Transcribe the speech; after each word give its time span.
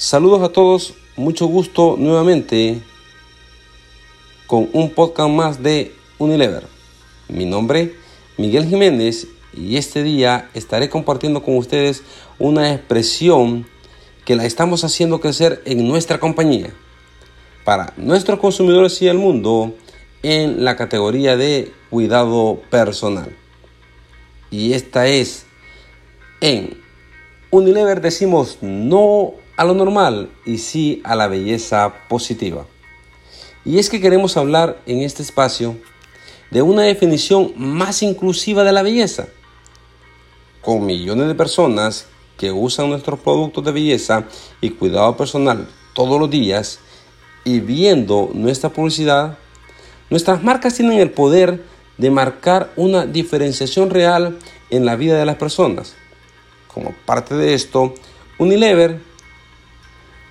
Saludos 0.00 0.40
a 0.40 0.48
todos, 0.48 0.94
mucho 1.14 1.44
gusto 1.44 1.96
nuevamente 1.98 2.80
con 4.46 4.70
un 4.72 4.88
podcast 4.94 5.28
más 5.28 5.62
de 5.62 5.94
Unilever. 6.16 6.66
Mi 7.28 7.44
nombre, 7.44 7.96
Miguel 8.38 8.66
Jiménez, 8.66 9.26
y 9.52 9.76
este 9.76 10.02
día 10.02 10.48
estaré 10.54 10.88
compartiendo 10.88 11.42
con 11.42 11.58
ustedes 11.58 12.02
una 12.38 12.72
expresión 12.72 13.66
que 14.24 14.36
la 14.36 14.46
estamos 14.46 14.84
haciendo 14.84 15.20
crecer 15.20 15.60
en 15.66 15.86
nuestra 15.86 16.18
compañía 16.18 16.72
para 17.66 17.92
nuestros 17.98 18.38
consumidores 18.38 19.02
y 19.02 19.08
el 19.08 19.18
mundo 19.18 19.74
en 20.22 20.64
la 20.64 20.76
categoría 20.76 21.36
de 21.36 21.74
cuidado 21.90 22.62
personal. 22.70 23.36
Y 24.50 24.72
esta 24.72 25.08
es 25.08 25.44
en 26.40 26.80
Unilever 27.50 28.00
decimos 28.00 28.56
no 28.62 29.34
a 29.60 29.64
lo 29.64 29.74
normal 29.74 30.30
y 30.46 30.56
sí 30.56 31.02
a 31.04 31.14
la 31.14 31.28
belleza 31.28 31.92
positiva. 32.08 32.64
Y 33.62 33.78
es 33.78 33.90
que 33.90 34.00
queremos 34.00 34.38
hablar 34.38 34.80
en 34.86 35.02
este 35.02 35.22
espacio 35.22 35.76
de 36.50 36.62
una 36.62 36.84
definición 36.84 37.52
más 37.56 38.02
inclusiva 38.02 38.64
de 38.64 38.72
la 38.72 38.82
belleza. 38.82 39.28
Con 40.62 40.86
millones 40.86 41.28
de 41.28 41.34
personas 41.34 42.06
que 42.38 42.50
usan 42.50 42.88
nuestros 42.88 43.20
productos 43.20 43.62
de 43.62 43.72
belleza 43.72 44.24
y 44.62 44.70
cuidado 44.70 45.14
personal 45.18 45.68
todos 45.92 46.18
los 46.18 46.30
días 46.30 46.78
y 47.44 47.60
viendo 47.60 48.30
nuestra 48.32 48.70
publicidad, 48.70 49.36
nuestras 50.08 50.42
marcas 50.42 50.74
tienen 50.74 51.00
el 51.00 51.10
poder 51.10 51.62
de 51.98 52.10
marcar 52.10 52.72
una 52.76 53.04
diferenciación 53.04 53.90
real 53.90 54.38
en 54.70 54.86
la 54.86 54.96
vida 54.96 55.18
de 55.18 55.26
las 55.26 55.36
personas. 55.36 55.96
Como 56.66 56.94
parte 57.04 57.34
de 57.34 57.52
esto, 57.52 57.92
Unilever 58.40 59.09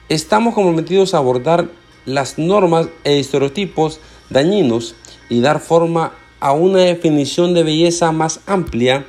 estamos 0.09 0.55
comprometidos 0.55 1.13
a 1.13 1.19
abordar 1.19 1.69
las 2.05 2.37
normas 2.39 2.89
e 3.03 3.19
estereotipos 3.19 3.99
dañinos 4.29 4.95
y 5.29 5.41
dar 5.41 5.59
forma 5.59 6.13
a 6.39 6.51
una 6.51 6.79
definición 6.79 7.53
de 7.53 7.63
belleza 7.63 8.11
más 8.11 8.41
amplia 8.47 9.05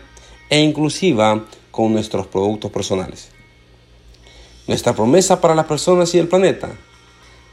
e 0.50 0.60
inclusiva 0.60 1.44
con 1.70 1.92
nuestros 1.92 2.26
productos 2.26 2.70
personales. 2.70 3.30
Nuestra 4.66 4.94
promesa 4.94 5.40
para 5.40 5.54
las 5.54 5.66
personas 5.66 6.14
y 6.14 6.18
el 6.18 6.28
planeta, 6.28 6.70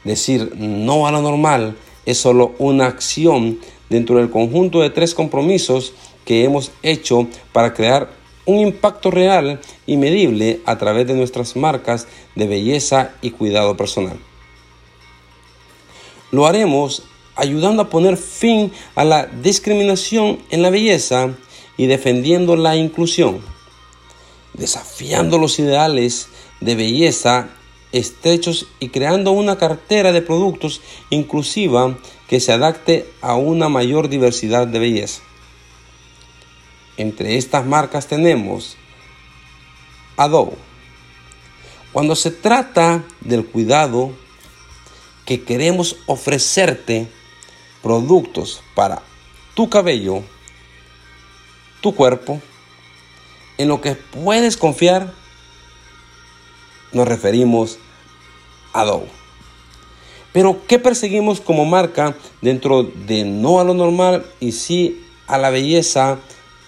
decir 0.04 0.54
no 0.56 1.06
a 1.06 1.12
lo 1.12 1.22
normal, 1.22 1.76
es 2.04 2.18
solo 2.18 2.54
una 2.58 2.86
acción 2.86 3.58
dentro 3.88 4.18
del 4.18 4.30
conjunto 4.30 4.80
de 4.80 4.90
tres 4.90 5.14
compromisos 5.14 5.94
que 6.24 6.44
hemos 6.44 6.70
hecho 6.82 7.26
para 7.52 7.72
crear 7.72 8.10
un 8.48 8.60
impacto 8.60 9.10
real 9.10 9.60
y 9.86 9.98
medible 9.98 10.60
a 10.64 10.78
través 10.78 11.06
de 11.06 11.12
nuestras 11.12 11.54
marcas 11.54 12.08
de 12.34 12.46
belleza 12.46 13.12
y 13.20 13.30
cuidado 13.30 13.76
personal. 13.76 14.18
Lo 16.30 16.46
haremos 16.46 17.02
ayudando 17.36 17.82
a 17.82 17.90
poner 17.90 18.16
fin 18.16 18.72
a 18.94 19.04
la 19.04 19.26
discriminación 19.26 20.38
en 20.48 20.62
la 20.62 20.70
belleza 20.70 21.34
y 21.76 21.88
defendiendo 21.88 22.56
la 22.56 22.74
inclusión, 22.74 23.42
desafiando 24.54 25.36
los 25.36 25.58
ideales 25.58 26.28
de 26.62 26.74
belleza 26.74 27.50
estrechos 27.92 28.66
y 28.80 28.88
creando 28.88 29.32
una 29.32 29.58
cartera 29.58 30.10
de 30.12 30.22
productos 30.22 30.80
inclusiva 31.10 31.98
que 32.28 32.40
se 32.40 32.52
adapte 32.52 33.06
a 33.20 33.34
una 33.34 33.68
mayor 33.68 34.08
diversidad 34.08 34.66
de 34.66 34.78
belleza. 34.78 35.27
Entre 36.98 37.36
estas 37.38 37.64
marcas 37.64 38.08
tenemos 38.08 38.76
Adobe. 40.16 40.56
Cuando 41.92 42.16
se 42.16 42.32
trata 42.32 43.04
del 43.20 43.46
cuidado 43.46 44.12
que 45.24 45.44
queremos 45.44 45.96
ofrecerte 46.06 47.08
productos 47.82 48.62
para 48.74 49.00
tu 49.54 49.70
cabello, 49.70 50.24
tu 51.80 51.94
cuerpo, 51.94 52.42
en 53.58 53.68
lo 53.68 53.80
que 53.80 53.94
puedes 53.94 54.56
confiar, 54.56 55.14
nos 56.92 57.06
referimos 57.06 57.78
a 58.72 58.84
Dow. 58.84 59.06
Pero, 60.32 60.66
¿qué 60.66 60.78
perseguimos 60.78 61.40
como 61.40 61.64
marca 61.64 62.16
dentro 62.42 62.82
de 62.82 63.24
no 63.24 63.60
a 63.60 63.64
lo 63.64 63.74
normal 63.74 64.26
y 64.40 64.52
sí 64.52 65.04
a 65.26 65.38
la 65.38 65.50
belleza 65.50 66.18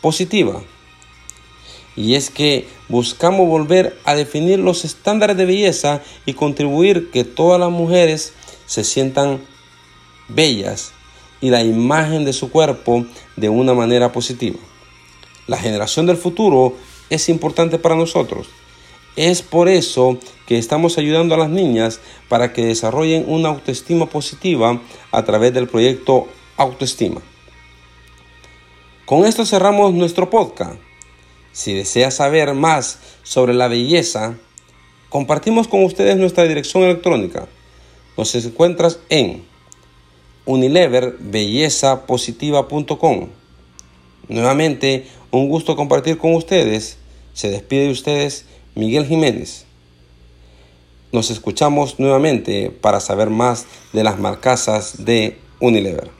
positiva? 0.01 0.63
Y 1.97 2.15
es 2.15 2.31
que 2.31 2.69
buscamos 2.89 3.49
volver 3.49 3.99
a 4.05 4.15
definir 4.15 4.59
los 4.59 4.85
estándares 4.85 5.37
de 5.37 5.45
belleza 5.45 6.03
y 6.25 6.35
contribuir 6.35 7.11
que 7.11 7.25
todas 7.25 7.61
las 7.61 7.71
mujeres 7.71 8.33
se 8.67 8.85
sientan 8.85 9.41
bellas 10.29 10.93
y 11.41 11.51
la 11.51 11.63
imagen 11.63 12.25
de 12.25 12.33
su 12.33 12.51
cuerpo 12.51 13.07
de 13.37 13.49
una 13.49 13.75
manera 13.75 14.13
positiva. 14.13 14.59
La 15.47 15.59
generación 15.59 16.07
del 16.07 16.17
futuro 16.17 16.77
es 17.11 17.29
importante 17.29 17.79
para 17.79 17.97
nosotros 17.97 18.49
es 19.17 19.43
por 19.43 19.69
eso 19.69 20.19
que 20.47 20.59
estamos 20.59 20.99
ayudando 20.99 21.35
a 21.35 21.39
las 21.39 21.51
niñas 21.51 22.01
para 22.29 22.53
que 22.53 22.65
desarrollen 22.65 23.25
una 23.29 23.49
autoestima 23.49 24.07
positiva 24.07 24.81
a 25.11 25.25
través 25.25 25.53
del 25.53 25.69
proyecto 25.69 26.29
Autoestima. 26.57 27.21
Con 29.11 29.27
esto 29.27 29.45
cerramos 29.45 29.93
nuestro 29.93 30.31
podcast. 30.31 30.77
Si 31.51 31.75
deseas 31.75 32.15
saber 32.15 32.55
más 32.55 33.01
sobre 33.25 33.55
la 33.55 33.67
belleza, 33.67 34.39
compartimos 35.09 35.67
con 35.67 35.83
ustedes 35.83 36.17
nuestra 36.17 36.45
dirección 36.45 36.85
electrónica. 36.85 37.49
Nos 38.17 38.33
encuentras 38.37 39.01
en 39.09 39.43
unileverbellezapositiva.com. 40.45 43.29
Nuevamente, 44.29 45.09
un 45.33 45.49
gusto 45.49 45.75
compartir 45.75 46.17
con 46.17 46.37
ustedes. 46.37 46.97
Se 47.35 47.51
despide 47.51 47.87
de 47.87 47.91
ustedes 47.91 48.45
Miguel 48.77 49.07
Jiménez. 49.07 49.65
Nos 51.11 51.33
escuchamos 51.33 51.99
nuevamente 51.99 52.71
para 52.71 53.01
saber 53.01 53.29
más 53.29 53.67
de 53.93 54.05
las 54.05 54.21
marcasas 54.21 55.05
de 55.05 55.37
Unilever. 55.59 56.20